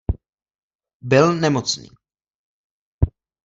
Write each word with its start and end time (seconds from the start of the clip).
Byl 1.01 1.35
nemocný. 1.35 1.89